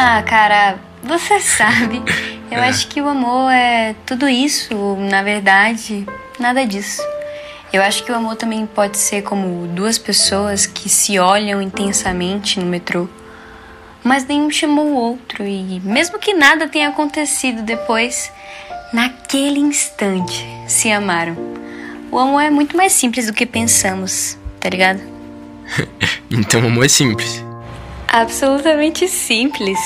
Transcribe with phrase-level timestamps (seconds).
[0.00, 2.00] Ah, cara, você sabe.
[2.50, 2.68] Eu É.
[2.68, 4.72] acho que o amor é tudo isso,
[5.10, 6.06] na verdade,
[6.38, 7.02] nada disso.
[7.72, 12.60] Eu acho que o amor também pode ser como duas pessoas que se olham intensamente
[12.60, 13.08] no metrô,
[14.04, 18.32] mas nenhum chamou o outro e mesmo que nada tenha acontecido depois,
[18.92, 21.36] naquele instante se amaram.
[22.10, 25.00] O amor é muito mais simples do que pensamos, tá ligado?
[26.30, 27.42] Então amor é simples.
[28.08, 29.78] Absolutamente simples.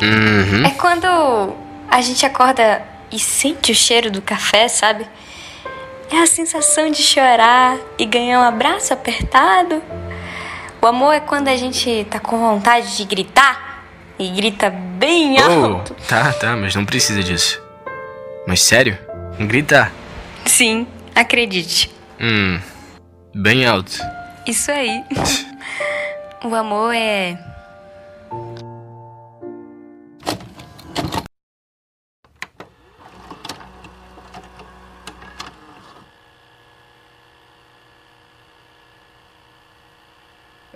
[0.00, 0.64] Uhum.
[0.64, 1.54] É quando
[1.90, 5.06] a gente acorda e sente o cheiro do café, sabe?
[6.10, 9.82] É a sensação de chorar e ganhar um abraço apertado.
[10.80, 13.84] O amor é quando a gente tá com vontade de gritar
[14.18, 15.94] e grita bem Oh, alto.
[16.06, 17.60] tá, tá, mas não precisa disso.
[18.46, 18.96] Mas sério?
[19.40, 19.92] Gritar.
[20.46, 21.90] Sim, acredite.
[22.20, 22.60] Hum.
[23.34, 23.98] Bem alto.
[24.46, 25.02] Isso aí.
[26.44, 27.36] o amor é.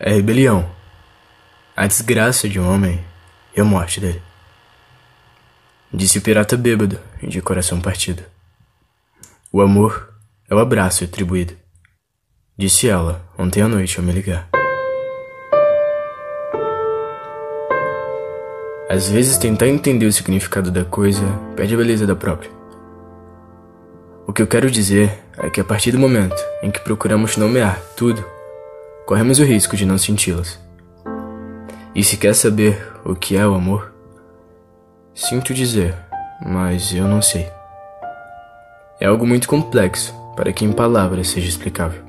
[0.04, 0.68] É rebelião.
[1.76, 3.02] A desgraça de um homem
[3.56, 4.20] e a morte dele.
[5.94, 8.22] Disse o pirata bêbado e de coração partido.
[9.52, 10.12] O amor
[10.50, 11.56] é o abraço retribuído.
[12.58, 14.51] Disse ela ontem à noite ao me ligar.
[18.92, 21.24] Às vezes tentar entender o significado da coisa
[21.56, 22.50] perde a beleza da própria.
[24.26, 27.80] O que eu quero dizer é que a partir do momento em que procuramos nomear
[27.96, 28.22] tudo,
[29.06, 30.60] corremos o risco de não senti-las.
[31.94, 33.94] E se quer saber o que é o amor,
[35.14, 35.94] sinto dizer,
[36.44, 37.48] mas eu não sei.
[39.00, 42.02] É algo muito complexo para que em palavras seja explicável.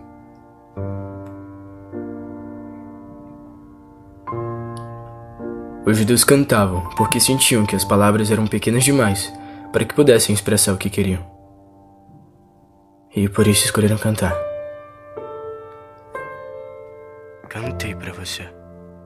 [5.86, 9.32] Os judeus cantavam porque sentiam que as palavras eram pequenas demais
[9.72, 11.22] para que pudessem expressar o que queriam.
[13.14, 14.34] E por isso escolheram cantar.
[17.50, 18.44] Cantei pra você,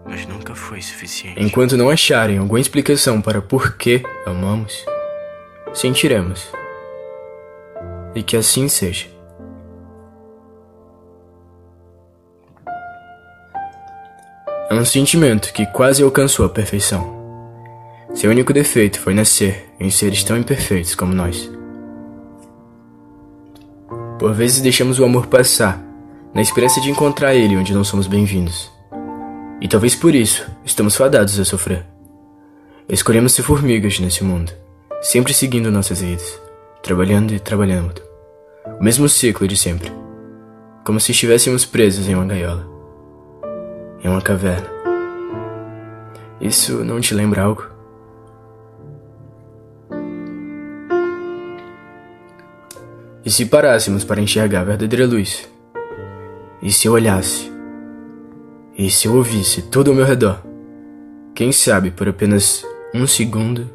[0.05, 1.41] mas nunca foi suficiente.
[1.41, 4.85] Enquanto não acharem alguma explicação para por que amamos,
[5.73, 6.47] sentiremos.
[8.13, 9.16] E que assim seja.
[14.81, 17.15] Um sentimento que quase alcançou a perfeição.
[18.13, 21.49] Seu único defeito foi nascer em seres tão imperfeitos como nós.
[24.19, 25.83] Por vezes deixamos o amor passar,
[26.33, 28.71] na esperança de encontrar ele onde não somos bem-vindos.
[29.61, 31.85] E talvez por isso estamos fadados a sofrer.
[32.89, 34.51] Escolhemos ser formigas nesse mundo,
[35.01, 36.39] sempre seguindo nossas vidas,
[36.81, 38.01] trabalhando e trabalhando.
[38.79, 39.91] O mesmo ciclo de sempre.
[40.85, 42.76] Como se estivéssemos presos em uma gaiola.
[44.03, 44.67] Em uma caverna.
[46.39, 47.65] Isso não te lembra algo?
[53.25, 55.49] E se parássemos para enxergar a verdadeira luz?
[56.61, 57.51] E se eu olhasse?
[58.77, 60.41] E se eu ouvisse tudo ao meu redor?
[61.35, 63.69] Quem sabe por apenas um segundo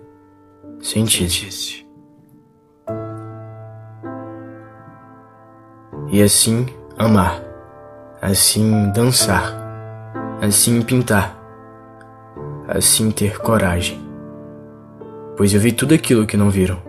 [0.81, 1.29] sentisse.
[1.29, 1.87] Sentisse.
[6.11, 6.67] E assim
[6.99, 7.43] amar.
[8.21, 9.62] Assim dançar.
[10.43, 11.39] Assim pintar.
[12.67, 13.97] Assim ter coragem.
[15.37, 16.83] Pois eu vi tudo aquilo que não viram.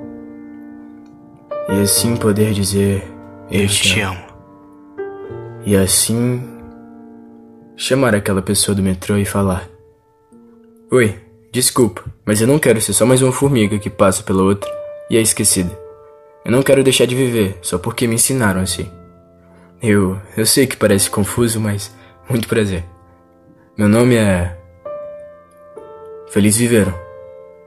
[1.69, 3.07] E assim poder dizer:
[3.51, 4.23] Eu te amo.
[5.63, 6.41] E assim
[7.75, 9.69] chamar aquela pessoa do metrô e falar:
[10.91, 11.15] Oi,
[11.51, 14.67] desculpa, mas eu não quero ser só mais uma formiga que passa pela outra
[15.11, 15.77] e é esquecida.
[16.43, 18.89] Eu não quero deixar de viver só porque me ensinaram assim.
[19.79, 21.93] Eu, eu sei que parece confuso, mas
[22.27, 22.83] muito prazer.
[23.75, 24.55] Meu nome é.
[26.29, 26.93] Feliz Viveram.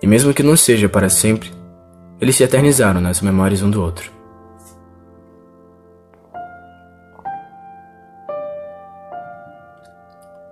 [0.01, 1.53] E mesmo que não seja para sempre,
[2.21, 4.09] eles se eternizaram nas memórias um do outro.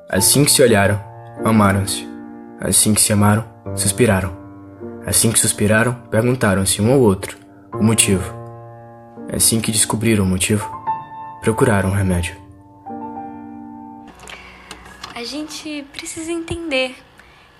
[0.09, 1.01] Assim que se olharam,
[1.45, 2.05] amaram-se.
[2.61, 3.45] Assim que se amaram,
[3.77, 4.37] suspiraram.
[5.06, 7.39] Assim que suspiraram, perguntaram-se um ao outro
[7.73, 8.35] o motivo.
[9.33, 10.69] Assim que descobriram o motivo,
[11.43, 12.44] procuraram um remédio.
[15.25, 16.94] A gente precisa entender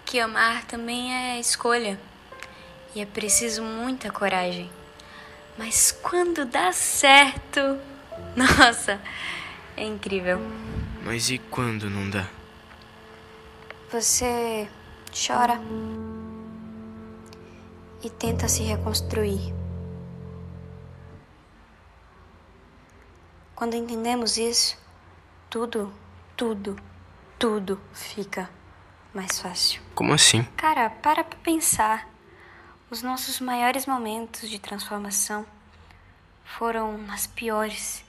[0.05, 1.99] que amar também é escolha.
[2.95, 4.71] E é preciso muita coragem.
[5.57, 7.59] Mas quando dá certo,
[8.37, 9.01] nossa,
[9.79, 10.39] é incrível.
[11.07, 12.29] Mas e quando não dá?
[13.91, 14.69] Você
[15.11, 15.59] chora
[18.03, 19.55] e tenta se reconstruir.
[23.55, 24.77] Quando entendemos isso,
[25.49, 25.91] tudo,
[26.37, 26.77] tudo,
[27.45, 28.49] tudo fica
[29.13, 29.83] mais fácil.
[29.95, 30.45] Como assim?
[30.57, 32.09] Cara, para pra pensar.
[32.91, 35.45] Os nossos maiores momentos de transformação
[36.43, 38.03] foram nas piores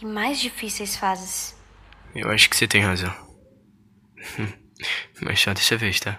[0.00, 1.54] e mais difíceis fases.
[2.14, 3.14] Eu acho que você tem razão.
[5.20, 6.18] Mas só dessa vez, tá?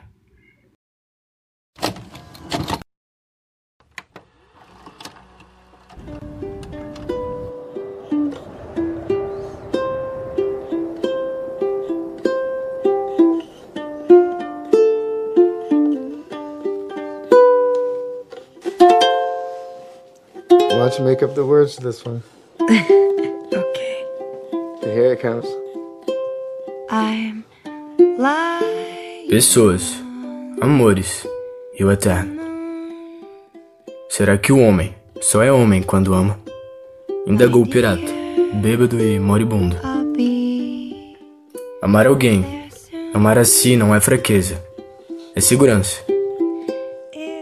[20.87, 22.23] Don't you make up the words to this one?
[23.51, 24.05] Okay.
[24.83, 25.45] Here it comes.
[26.89, 27.43] I'm
[28.17, 29.27] lying.
[29.29, 29.83] Pessoas,
[30.61, 31.27] amores
[31.77, 32.41] e o eterno.
[34.07, 36.39] Será que o homem só é homem quando ama?
[37.25, 38.07] Indagou o pirata,
[38.53, 39.75] bêbado e moribundo.
[41.81, 42.69] Amar alguém,
[43.13, 44.63] amar a si não é fraqueza,
[45.35, 46.01] é segurança.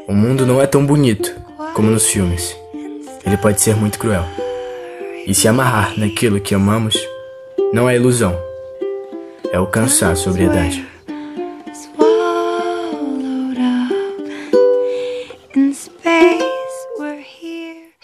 [0.07, 1.31] O mundo não é tão bonito
[1.75, 2.64] como nos filmes.
[3.25, 4.23] Ele pode ser muito cruel.
[5.25, 6.95] E se amarrar naquilo que amamos
[7.73, 8.39] não é ilusão,
[9.51, 10.85] é alcançar a sobriedade.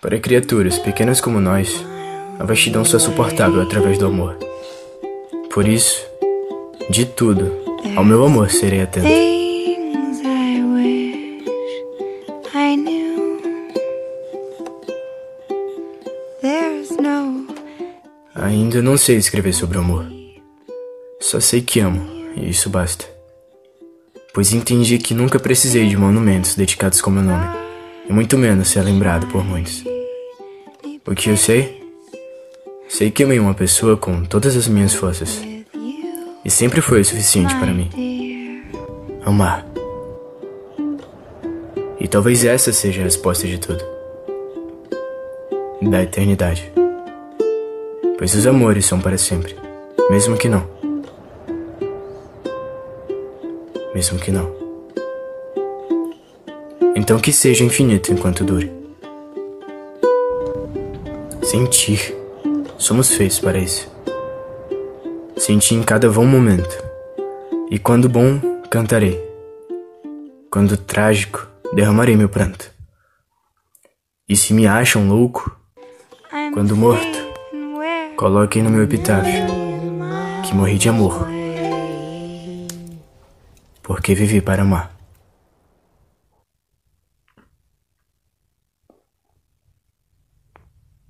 [0.01, 1.85] Para criaturas pequenas como nós,
[2.39, 4.35] a vastidão só é suportável através do amor.
[5.53, 6.03] Por isso,
[6.89, 7.53] de tudo,
[7.95, 9.40] ao meu amor serei atento.
[18.41, 20.03] Ainda não sei escrever sobre o amor.
[21.19, 22.01] Só sei que amo,
[22.35, 23.05] e isso basta.
[24.33, 27.45] Pois entendi que nunca precisei de monumentos dedicados com meu nome,
[28.09, 29.83] e muito menos ser lembrado por muitos.
[31.05, 31.87] O que eu sei?
[32.89, 35.39] Sei que amei uma pessoa com todas as minhas forças,
[36.43, 37.91] e sempre foi o suficiente para mim.
[39.23, 39.67] Amar.
[41.99, 43.83] E talvez essa seja a resposta de tudo.
[45.79, 46.71] Da eternidade.
[48.21, 49.55] Pois os amores são para sempre,
[50.07, 50.63] mesmo que não.
[53.95, 54.55] Mesmo que não.
[56.95, 58.71] Então que seja infinito enquanto dure.
[61.41, 62.15] Sentir.
[62.77, 63.91] Somos feitos para isso.
[65.35, 66.77] Sentir em cada bom momento.
[67.71, 68.39] E quando bom,
[68.69, 69.19] cantarei.
[70.51, 72.69] Quando trágico, derramarei meu pranto.
[74.29, 75.59] E se me acham louco,
[76.53, 77.10] quando morto,
[78.21, 79.47] coloquem no meu epitáfio
[80.45, 81.27] que morri de amor,
[83.81, 84.90] porque vivi para amar.